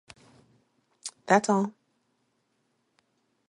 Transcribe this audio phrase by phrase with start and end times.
[1.27, 1.73] That’s all!